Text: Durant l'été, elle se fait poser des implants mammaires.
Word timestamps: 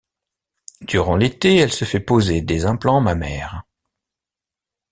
Durant 0.81 1.15
l'été, 1.15 1.57
elle 1.57 1.71
se 1.71 1.85
fait 1.85 1.99
poser 1.99 2.41
des 2.41 2.65
implants 2.65 3.01
mammaires. 3.01 3.65